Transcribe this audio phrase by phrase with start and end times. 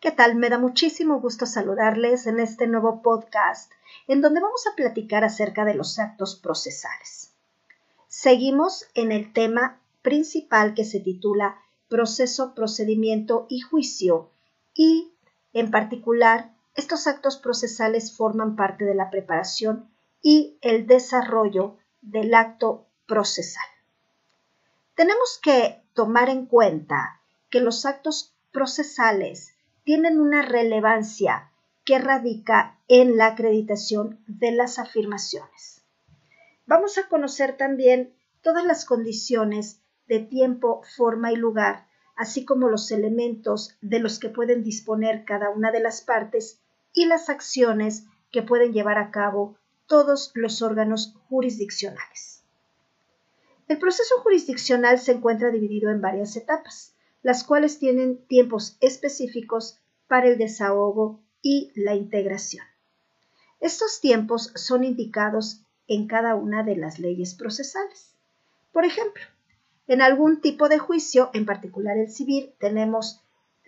[0.00, 0.34] ¿Qué tal?
[0.34, 3.70] Me da muchísimo gusto saludarles en este nuevo podcast
[4.08, 7.34] en donde vamos a platicar acerca de los actos procesales.
[8.08, 11.58] Seguimos en el tema principal que se titula
[11.90, 14.30] proceso, procedimiento y juicio
[14.72, 15.12] y
[15.52, 19.90] en particular estos actos procesales forman parte de la preparación
[20.22, 23.68] y el desarrollo del acto procesal.
[24.94, 27.20] Tenemos que tomar en cuenta
[27.50, 29.56] que los actos procesales
[29.90, 31.50] tienen una relevancia
[31.84, 35.82] que radica en la acreditación de las afirmaciones.
[36.64, 42.92] Vamos a conocer también todas las condiciones de tiempo, forma y lugar, así como los
[42.92, 46.60] elementos de los que pueden disponer cada una de las partes
[46.92, 49.56] y las acciones que pueden llevar a cabo
[49.88, 52.44] todos los órganos jurisdiccionales.
[53.66, 59.78] El proceso jurisdiccional se encuentra dividido en varias etapas las cuales tienen tiempos específicos
[60.10, 62.66] para el desahogo y la integración.
[63.60, 68.16] Estos tiempos son indicados en cada una de las leyes procesales.
[68.72, 69.22] Por ejemplo,
[69.86, 73.22] en algún tipo de juicio, en particular el civil, tenemos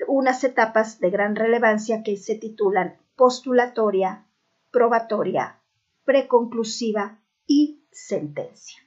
[0.09, 4.27] unas etapas de gran relevancia que se titulan postulatoria,
[4.73, 5.61] probatoria,
[6.05, 8.81] preconclusiva y sentencia.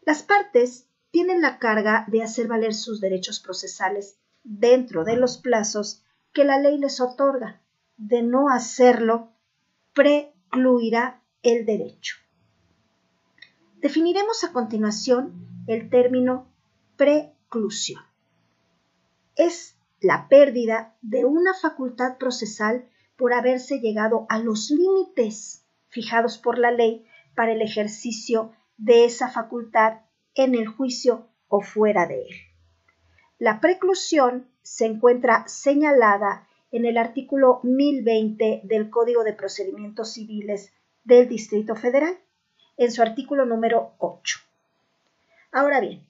[0.00, 6.02] Las partes tienen la carga de hacer valer sus derechos procesales dentro de los plazos
[6.32, 7.60] que la ley les otorga.
[7.96, 9.32] De no hacerlo,
[9.92, 12.16] precluirá el derecho.
[13.76, 16.48] Definiremos a continuación el término
[16.96, 18.02] preclusión.
[19.36, 26.58] Es la pérdida de una facultad procesal por haberse llegado a los límites fijados por
[26.58, 30.00] la ley para el ejercicio de esa facultad
[30.34, 32.36] en el juicio o fuera de él.
[33.38, 40.72] La preclusión se encuentra señalada en el artículo 1020 del Código de Procedimientos Civiles
[41.04, 42.18] del Distrito Federal,
[42.76, 44.38] en su artículo número 8.
[45.52, 46.06] Ahora bien,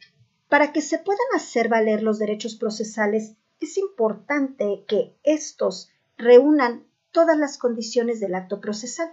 [0.48, 7.36] para que se puedan hacer valer los derechos procesales, es importante que estos reúnan todas
[7.36, 9.12] las condiciones del acto procesal.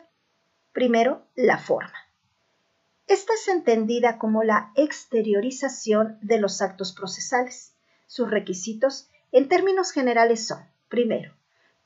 [0.73, 1.93] Primero, la forma.
[3.07, 7.73] Esta es entendida como la exteriorización de los actos procesales.
[8.05, 11.33] Sus requisitos, en términos generales, son, primero,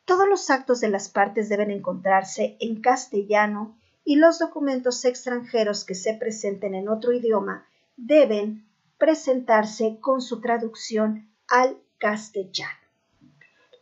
[0.06, 5.96] todos los actos de las partes deben encontrarse en castellano y los documentos extranjeros que
[5.96, 7.66] se presenten en otro idioma
[7.96, 8.66] deben
[8.98, 12.80] presentarse con su traducción al castellano.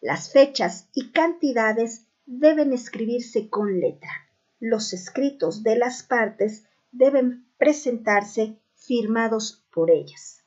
[0.02, 4.10] Las fechas y cantidades deben escribirse con letra.
[4.60, 10.44] Los escritos de las partes deben presentarse firmados por ellas.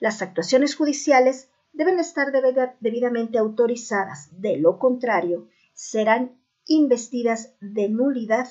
[0.00, 1.47] Las actuaciones judiciales
[1.78, 2.32] deben estar
[2.80, 8.48] debidamente autorizadas, de lo contrario, serán investidas de nulidad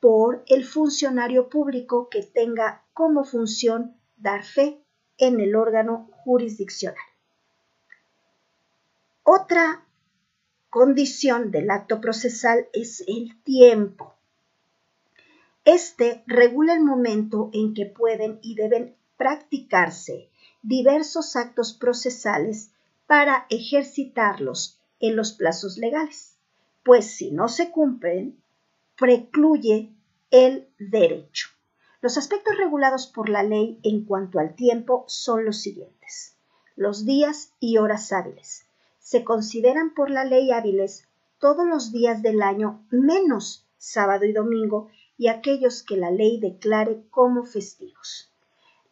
[0.00, 4.82] por el funcionario público que tenga como función dar fe
[5.16, 7.06] en el órgano jurisdiccional.
[9.22, 9.86] Otra
[10.68, 14.12] condición del acto procesal es el tiempo.
[15.64, 20.30] Este regula el momento en que pueden y deben practicarse
[20.66, 22.72] diversos actos procesales
[23.06, 26.38] para ejercitarlos en los plazos legales,
[26.84, 28.42] pues si no se cumplen,
[28.96, 29.92] precluye
[30.32, 31.50] el derecho.
[32.00, 36.36] Los aspectos regulados por la ley en cuanto al tiempo son los siguientes.
[36.74, 38.66] Los días y horas hábiles.
[38.98, 41.06] Se consideran por la ley hábiles
[41.38, 47.04] todos los días del año menos sábado y domingo y aquellos que la ley declare
[47.10, 48.32] como festivos.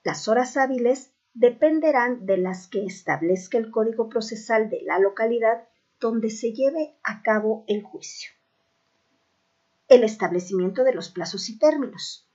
[0.05, 5.69] Las horas hábiles dependerán de las que establezca el Código Procesal de la localidad
[6.00, 8.31] donde se lleve a cabo el juicio.
[9.89, 12.28] El establecimiento de los plazos y términos.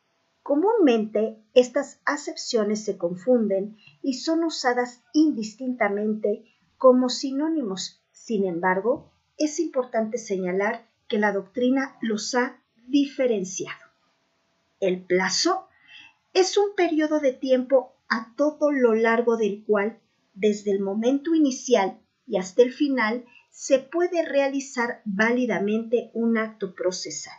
[0.44, 6.46] Comúnmente estas acepciones se confunden y son usadas indistintamente
[6.78, 8.01] como sinónimos.
[8.12, 13.86] Sin embargo, es importante señalar que la doctrina los ha diferenciado.
[14.80, 15.68] El plazo
[16.34, 20.00] es un periodo de tiempo a todo lo largo del cual,
[20.34, 27.38] desde el momento inicial y hasta el final, se puede realizar válidamente un acto procesal,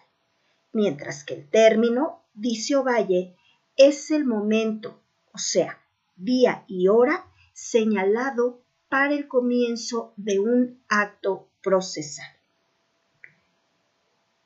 [0.72, 3.36] mientras que el término, dice Ovalle,
[3.76, 5.00] es el momento,
[5.32, 5.78] o sea,
[6.16, 12.30] día y hora señalado para el comienzo de un acto procesal.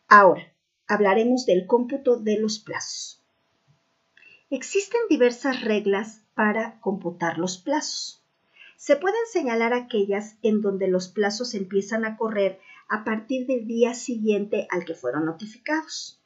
[0.08, 0.52] Ahora,
[0.86, 3.23] hablaremos del cómputo de los plazos.
[4.56, 8.22] Existen diversas reglas para computar los plazos.
[8.76, 13.94] Se pueden señalar aquellas en donde los plazos empiezan a correr a partir del día
[13.94, 16.20] siguiente al que fueron notificados.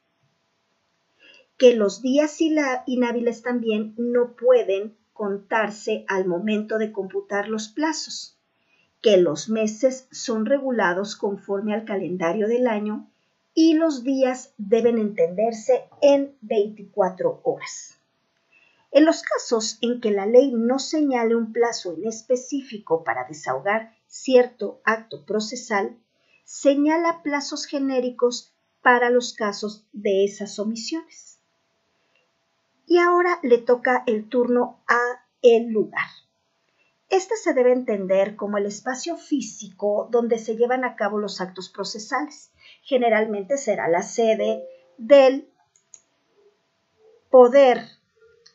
[1.57, 8.37] Que los días inhábiles también no pueden contarse al momento de computar los plazos,
[9.01, 13.09] que los meses son regulados conforme al calendario del año
[13.55, 17.98] y los días deben entenderse en 24 horas.
[18.91, 23.95] En los casos en que la ley no señale un plazo en específico para desahogar
[24.07, 25.97] cierto acto procesal,
[26.43, 28.51] señala plazos genéricos
[28.81, 31.39] para los casos de esas omisiones.
[32.87, 34.99] Y ahora le toca el turno a
[35.43, 36.07] el lugar.
[37.09, 41.69] Este se debe entender como el espacio físico donde se llevan a cabo los actos
[41.69, 42.51] procesales.
[42.81, 44.63] Generalmente será la sede
[44.97, 45.51] del
[47.29, 47.98] poder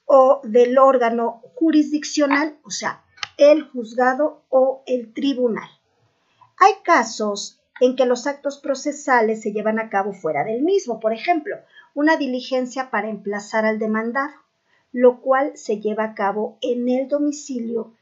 [0.07, 3.05] o del órgano jurisdiccional, o sea,
[3.37, 5.69] el juzgado o el tribunal.
[6.59, 11.13] Hay casos en que los actos procesales se llevan a cabo fuera del mismo, por
[11.13, 11.57] ejemplo,
[11.95, 14.35] una diligencia para emplazar al demandado,
[14.93, 17.93] lo cual se lleva a cabo en el domicilio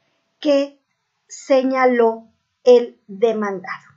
[0.40, 0.78] que
[1.26, 2.24] señaló
[2.64, 3.92] el demandado.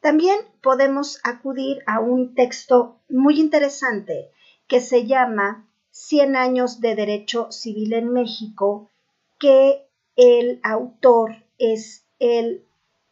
[0.00, 4.30] También podemos acudir a un texto muy interesante
[4.68, 5.66] que se llama
[5.96, 8.90] 100 años de derecho civil en México,
[9.38, 12.66] que el autor es el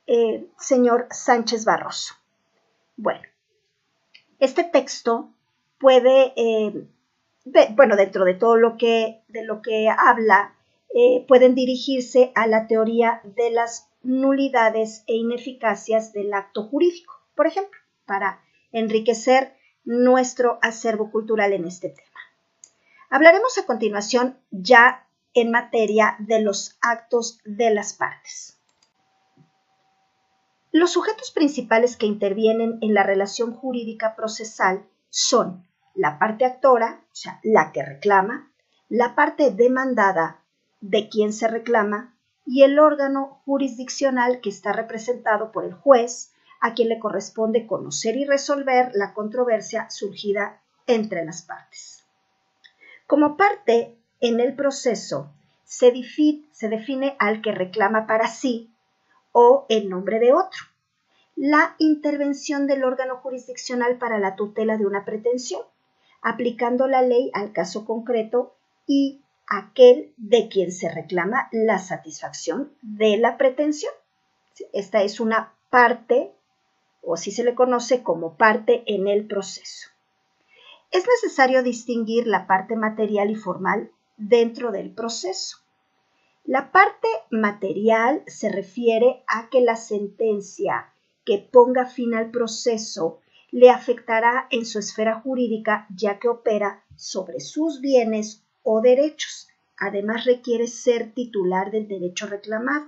[0.07, 2.15] eh, señor Sánchez Barroso.
[2.99, 3.23] Bueno,
[4.39, 5.31] este texto
[5.79, 6.87] puede, eh,
[7.71, 10.55] bueno, dentro de todo lo que, de lo que habla,
[10.95, 17.47] eh, pueden dirigirse a la teoría de las nulidades e ineficacias del acto jurídico, por
[17.47, 18.43] ejemplo, para
[18.73, 22.14] enriquecer nuestro acervo cultural en este tema.
[23.15, 28.59] Hablaremos a continuación ya en materia de los actos de las partes.
[30.73, 35.65] Los sujetos principales que intervienen en la relación jurídica procesal son
[35.95, 38.53] la parte actora, o sea, la que reclama,
[38.89, 40.43] la parte demandada
[40.81, 46.75] de quien se reclama y el órgano jurisdiccional que está representado por el juez, a
[46.75, 52.04] quien le corresponde conocer y resolver la controversia surgida entre las partes.
[53.07, 55.31] Como parte en el proceso,
[55.65, 55.93] se,
[56.53, 58.71] se define al que reclama para sí
[59.33, 60.61] o en nombre de otro.
[61.37, 65.63] La intervención del órgano jurisdiccional para la tutela de una pretensión,
[66.23, 68.55] aplicando la ley al caso concreto
[68.87, 73.93] y aquel de quien se reclama la satisfacción de la pretensión.
[74.73, 76.33] Esta es una parte,
[77.03, 79.94] o si se le conoce como parte en el proceso.
[80.95, 85.57] Es necesario distinguir la parte material y formal dentro del proceso.
[86.45, 90.93] La parte material se refiere a que la sentencia
[91.25, 93.19] que ponga fin al proceso
[93.51, 99.49] le afectará en su esfera jurídica ya que opera sobre sus bienes o derechos.
[99.77, 102.87] Además requiere ser titular del derecho reclamado,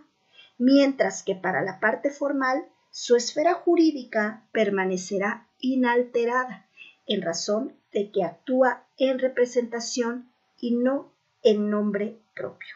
[0.59, 6.69] mientras que para la parte formal su esfera jurídica permanecerá inalterada
[7.09, 11.11] en razón de que actúa en representación y no
[11.43, 12.75] en nombre propio.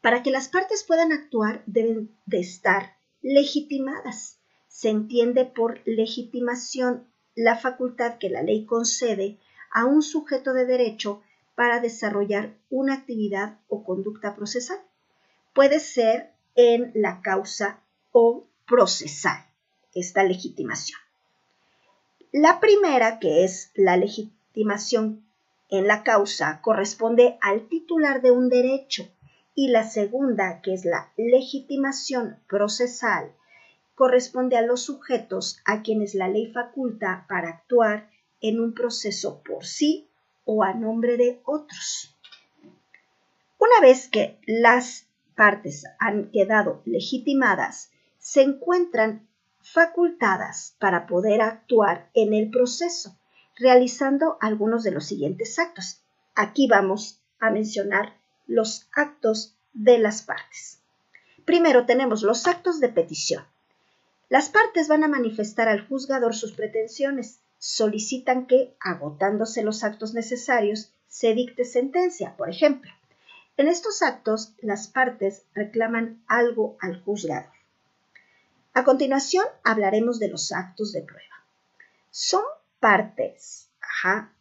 [0.00, 4.38] Para que las partes puedan actuar deben de estar legitimadas.
[4.68, 9.38] Se entiende por legitimación la facultad que la ley concede
[9.70, 11.22] a un sujeto de derecho
[11.54, 14.78] para desarrollar una actividad o conducta procesal.
[15.52, 17.80] Puede ser en la causa
[18.12, 19.44] o procesal
[19.94, 21.01] esta legitimación.
[22.32, 25.22] La primera, que es la legitimación
[25.68, 29.06] en la causa, corresponde al titular de un derecho
[29.54, 33.34] y la segunda, que es la legitimación procesal,
[33.94, 38.08] corresponde a los sujetos a quienes la ley faculta para actuar
[38.40, 40.08] en un proceso por sí
[40.46, 42.16] o a nombre de otros.
[43.58, 49.28] Una vez que las partes han quedado legitimadas, se encuentran
[49.62, 53.18] facultadas para poder actuar en el proceso,
[53.56, 56.02] realizando algunos de los siguientes actos.
[56.34, 58.16] Aquí vamos a mencionar
[58.46, 60.80] los actos de las partes.
[61.44, 63.44] Primero tenemos los actos de petición.
[64.28, 70.92] Las partes van a manifestar al juzgador sus pretensiones, solicitan que, agotándose los actos necesarios,
[71.06, 72.90] se dicte sentencia, por ejemplo.
[73.56, 77.50] En estos actos, las partes reclaman algo al juzgador.
[78.74, 81.44] A continuación, hablaremos de los actos de prueba.
[82.10, 82.42] Son
[82.80, 84.32] partes, ajá,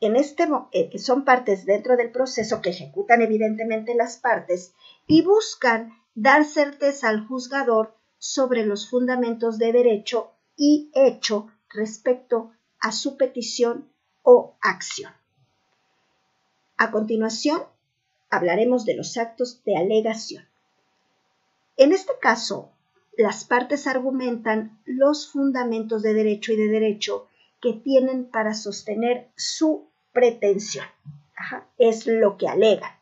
[0.00, 4.74] este, eh, son partes dentro del proceso que ejecutan evidentemente las partes
[5.06, 12.92] y buscan dar certeza al juzgador sobre los fundamentos de derecho y hecho respecto a
[12.92, 13.88] su petición
[14.22, 15.12] o acción.
[16.76, 17.62] A continuación,
[18.28, 20.48] hablaremos de los actos de alegación.
[21.76, 22.72] En este caso,
[23.16, 27.28] las partes argumentan los fundamentos de derecho y de derecho
[27.60, 30.86] que tienen para sostener su pretensión.
[31.78, 32.92] es lo que alegan.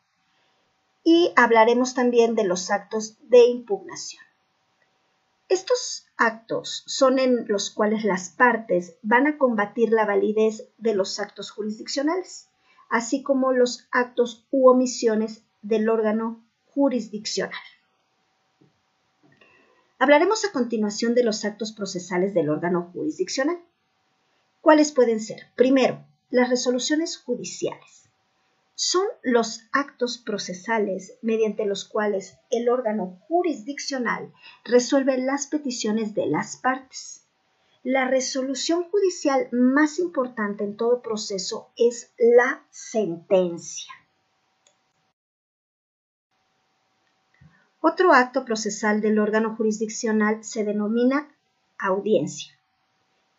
[1.03, 4.23] Y hablaremos también de los actos de impugnación.
[5.47, 11.19] Estos actos son en los cuales las partes van a combatir la validez de los
[11.19, 12.47] actos jurisdiccionales,
[12.89, 17.59] así como los actos u omisiones del órgano jurisdiccional.
[20.01, 23.61] Hablaremos a continuación de los actos procesales del órgano jurisdiccional.
[24.59, 25.43] ¿Cuáles pueden ser?
[25.55, 28.09] Primero, las resoluciones judiciales.
[28.73, 34.33] Son los actos procesales mediante los cuales el órgano jurisdiccional
[34.65, 37.27] resuelve las peticiones de las partes.
[37.83, 43.93] La resolución judicial más importante en todo proceso es la sentencia.
[47.81, 51.27] Otro acto procesal del órgano jurisdiccional se denomina
[51.79, 52.53] audiencia.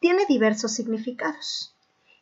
[0.00, 1.76] Tiene diversos significados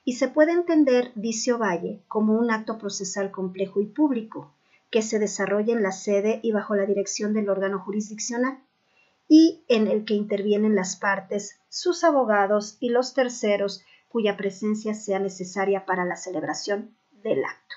[0.05, 4.53] y se puede entender, dice Ovalle, como un acto procesal complejo y público
[4.91, 8.59] que se desarrolla en la sede y bajo la dirección del órgano jurisdiccional
[9.27, 15.21] y en el que intervienen las partes, sus abogados y los terceros cuya presencia sea
[15.21, 17.77] necesaria para la celebración del acto.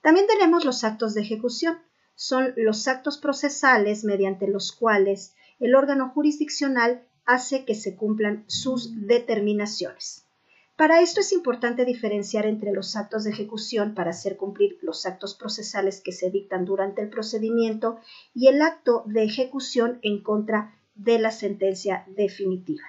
[0.00, 1.78] También tenemos los actos de ejecución,
[2.16, 9.06] son los actos procesales mediante los cuales el órgano jurisdiccional hace que se cumplan sus
[9.06, 10.24] determinaciones.
[10.76, 15.34] Para esto es importante diferenciar entre los actos de ejecución para hacer cumplir los actos
[15.34, 17.98] procesales que se dictan durante el procedimiento
[18.34, 22.84] y el acto de ejecución en contra de la sentencia definitiva.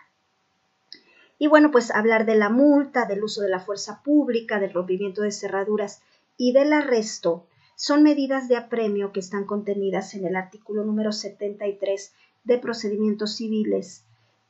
[1.39, 5.21] Y bueno, pues hablar de la multa, del uso de la fuerza pública, del rompimiento
[5.21, 6.01] de cerraduras
[6.35, 7.45] y del arresto
[7.77, 12.11] son medidas de apremio que están contenidas en el artículo número 73
[12.43, 14.03] de procedimientos civiles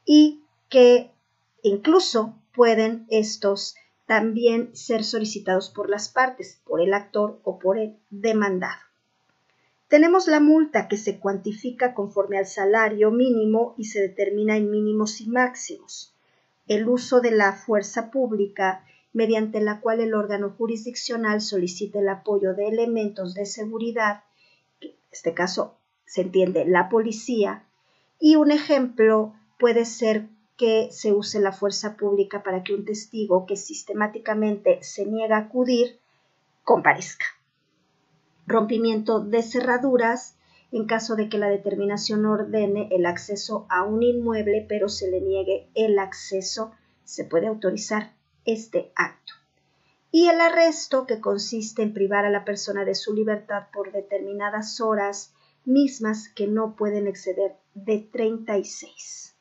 [0.05, 1.12] y que
[1.62, 7.98] incluso pueden estos también ser solicitados por las partes, por el actor o por el
[8.10, 8.79] demandado.
[9.89, 15.19] Tenemos la multa que se cuantifica conforme al salario mínimo y se determina en mínimos
[15.19, 16.13] y máximos.
[16.65, 18.86] El uso de la fuerza pública
[19.17, 24.21] mediante la cual el órgano jurisdiccional solicita el apoyo de elementos de seguridad,
[24.79, 27.65] en este caso se entiende la policía,
[28.19, 33.47] y un ejemplo puede ser que se use la fuerza pública para que un testigo
[33.47, 35.97] que sistemáticamente se niega a acudir
[36.63, 37.25] comparezca.
[38.45, 40.36] Rompimiento de cerraduras
[40.71, 45.21] en caso de que la determinación ordene el acceso a un inmueble pero se le
[45.21, 46.71] niegue el acceso,
[47.03, 48.16] se puede autorizar
[48.48, 49.34] este acto.
[50.10, 54.82] Y el arresto, que consiste en privar a la persona de su libertad por determinadas
[54.82, 55.34] horas
[55.66, 59.36] mismas que no pueden exceder de 36.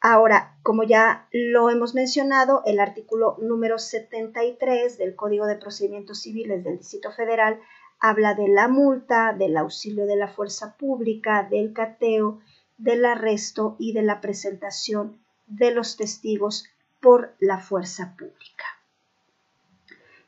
[0.00, 6.64] Ahora, como ya lo hemos mencionado, el artículo número 73 del Código de Procedimientos Civiles
[6.64, 7.60] del Distrito Federal
[8.00, 12.40] habla de la multa, del auxilio de la fuerza pública, del cateo,
[12.76, 16.64] del arresto y de la presentación de los testigos
[17.02, 18.64] por la fuerza pública.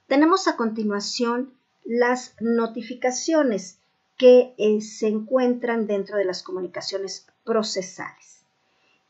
[0.08, 1.54] Tenemos a continuación
[1.84, 3.78] las notificaciones
[4.18, 8.44] que eh, se encuentran dentro de las comunicaciones procesales.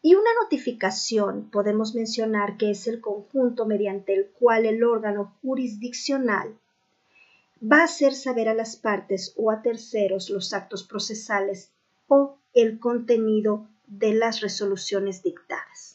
[0.02, 6.59] Y una notificación podemos mencionar que es el conjunto mediante el cual el órgano jurisdiccional
[7.61, 11.71] va a hacer saber a las partes o a terceros los actos procesales
[12.09, 15.93] o el contenido de las resoluciones dictadas.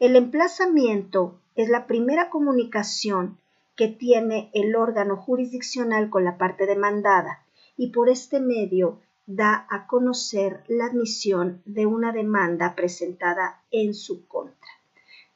[0.00, 3.38] El emplazamiento es la primera comunicación
[3.76, 7.44] que tiene el órgano jurisdiccional con la parte demandada
[7.76, 14.26] y por este medio da a conocer la admisión de una demanda presentada en su
[14.26, 14.68] contra,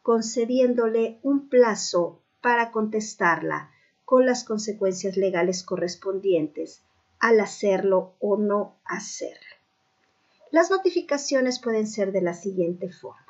[0.02, 3.70] concediéndole un plazo para contestarla
[4.04, 6.82] con las consecuencias legales correspondientes
[7.20, 9.56] al hacerlo o no hacerlo.
[10.50, 13.27] Las notificaciones pueden ser de la siguiente forma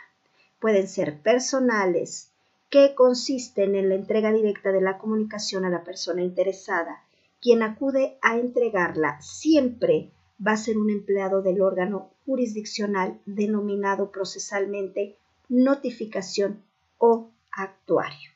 [0.60, 2.32] pueden ser personales,
[2.70, 7.02] que consisten en la entrega directa de la comunicación a la persona interesada.
[7.40, 10.12] Quien acude a entregarla siempre
[10.44, 15.16] va a ser un empleado del órgano jurisdiccional denominado procesalmente
[15.48, 16.62] notificación
[16.98, 18.30] o actuario.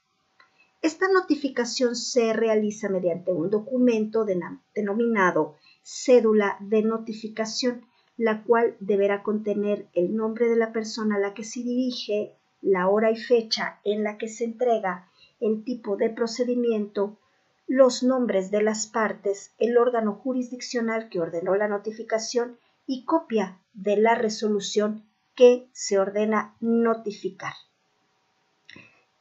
[0.81, 4.25] Esta notificación se realiza mediante un documento
[4.75, 11.35] denominado cédula de notificación, la cual deberá contener el nombre de la persona a la
[11.35, 15.09] que se dirige, la hora y fecha en la que se entrega,
[15.41, 17.19] el tipo de procedimiento,
[17.67, 23.97] los nombres de las partes, el órgano jurisdiccional que ordenó la notificación y copia de
[23.97, 25.05] la resolución
[25.35, 27.55] que se ordena notificar.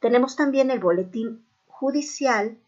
[0.00, 2.58] Tenemos también el boletín judicial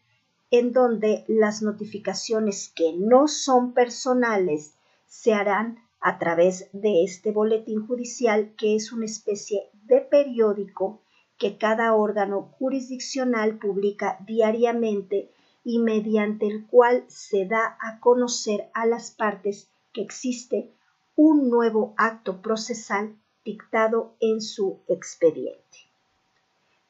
[0.51, 7.87] en donde las notificaciones que no son personales se harán a través de este boletín
[7.87, 11.01] judicial que es una especie de periódico
[11.39, 15.31] que cada órgano jurisdiccional publica diariamente
[15.63, 20.69] y mediante el cual se da a conocer a las partes que existe
[21.15, 25.89] un nuevo acto procesal dictado en su expediente.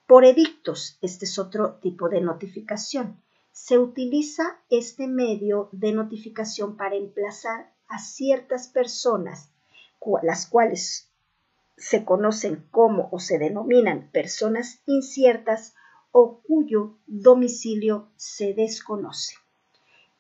[0.07, 3.15] Por edictos, este es otro tipo de notificación.
[3.53, 9.49] Se utiliza este medio de notificación para emplazar a ciertas personas,
[10.21, 11.09] las cuales
[11.77, 15.75] se conocen como o se denominan personas inciertas
[16.11, 19.35] o cuyo domicilio se desconoce.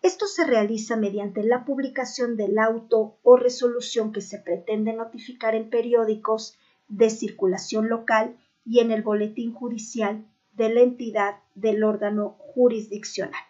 [0.01, 5.69] Esto se realiza mediante la publicación del auto o resolución que se pretende notificar en
[5.69, 6.57] periódicos
[6.87, 13.41] de circulación local y en el boletín judicial de la entidad del órgano jurisdiccional.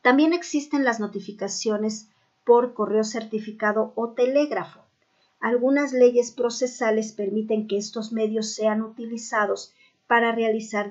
[0.00, 2.08] También existen las notificaciones
[2.44, 4.80] por correo certificado o telégrafo.
[5.40, 9.72] Algunas leyes procesales permiten que estos medios sean utilizados
[10.06, 10.90] para realizar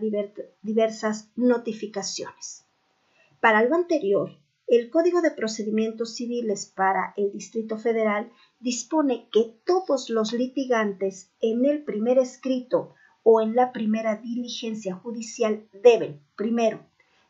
[0.62, 2.66] diversas notificaciones.
[3.40, 4.32] Para lo anterior,
[4.68, 11.66] el Código de Procedimientos Civiles para el Distrito Federal dispone que todos los litigantes en
[11.66, 16.80] el primer escrito o en la primera diligencia judicial deben, primero,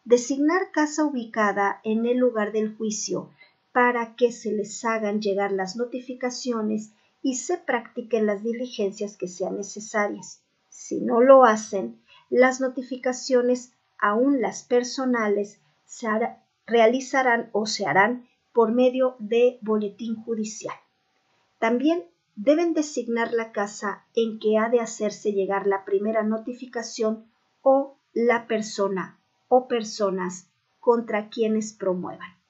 [0.05, 3.31] designar casa ubicada en el lugar del juicio
[3.73, 9.57] para que se les hagan llegar las notificaciones y se practiquen las diligencias que sean
[9.57, 10.43] necesarias.
[10.69, 16.07] Si no lo hacen, las notificaciones, aún las personales, se
[16.65, 20.75] realizarán o se harán por medio de boletín judicial.
[21.59, 22.03] También
[22.35, 27.25] deben designar la casa en que ha de hacerse llegar la primera notificación
[27.61, 30.47] o la persona o personas
[30.79, 32.42] contra quienes promuevan.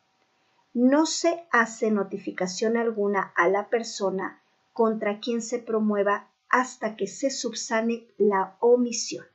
[0.73, 4.41] No se hace notificación alguna a la persona
[4.73, 9.25] contra quien se promueva hasta que se subsane la omisión.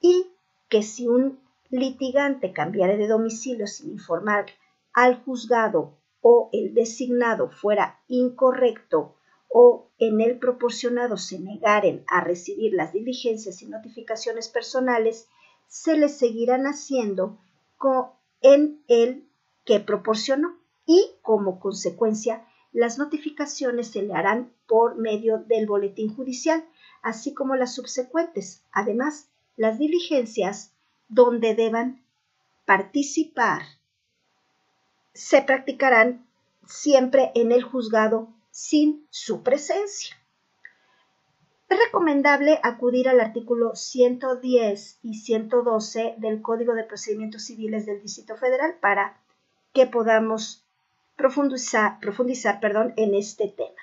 [0.00, 0.26] Y
[0.68, 1.38] que si un
[1.70, 4.46] litigante cambiare de domicilio sin informar
[4.92, 9.14] al juzgado o el designado fuera incorrecto
[9.48, 15.28] o en el proporcionado se negaren a recibir las diligencias y notificaciones personales,
[15.68, 17.38] se les seguirán haciendo
[18.42, 19.27] en el
[19.68, 26.64] que proporcionó y como consecuencia las notificaciones se le harán por medio del boletín judicial,
[27.02, 28.62] así como las subsecuentes.
[28.72, 30.72] Además, las diligencias
[31.10, 32.02] donde deban
[32.64, 33.60] participar
[35.12, 36.26] se practicarán
[36.66, 40.16] siempre en el juzgado sin su presencia.
[41.68, 48.34] Es recomendable acudir al artículo 110 y 112 del Código de Procedimientos Civiles del Distrito
[48.38, 49.20] Federal para
[49.78, 50.64] que podamos
[51.14, 53.80] profundizar, profundizar perdón, en este tema.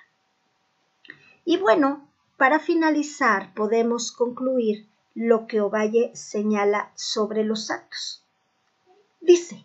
[1.46, 2.06] Y bueno,
[2.36, 8.26] para finalizar podemos concluir lo que Ovalle señala sobre los actos.
[9.22, 9.64] Dice,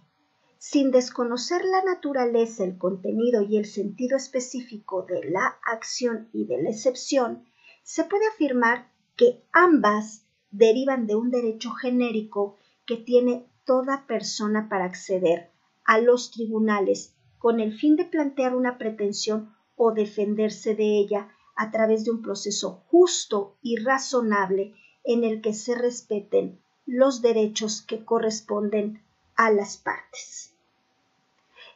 [0.58, 6.62] sin desconocer la naturaleza, el contenido y el sentido específico de la acción y de
[6.62, 7.44] la excepción,
[7.82, 14.84] se puede afirmar que ambas derivan de un derecho genérico que tiene toda persona para
[14.84, 15.50] acceder
[15.90, 21.72] a los tribunales con el fin de plantear una pretensión o defenderse de ella a
[21.72, 24.72] través de un proceso justo y razonable
[25.03, 29.03] en el que se respeten los derechos que corresponden
[29.35, 30.55] a las partes.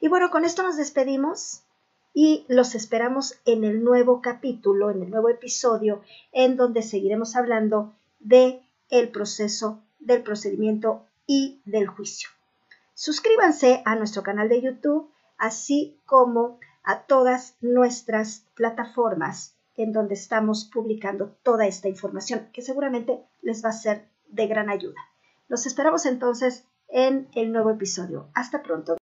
[0.00, 1.64] Y bueno, con esto nos despedimos
[2.12, 7.92] y los esperamos en el nuevo capítulo, en el nuevo episodio, en donde seguiremos hablando
[8.20, 12.28] de el proceso, del procedimiento y del juicio.
[12.94, 20.70] Suscríbanse a nuestro canal de YouTube así como a todas nuestras plataformas en donde estamos
[20.72, 25.00] publicando toda esta información que seguramente les va a ser de gran ayuda.
[25.48, 28.30] Los esperamos entonces en el nuevo episodio.
[28.34, 28.96] Hasta pronto.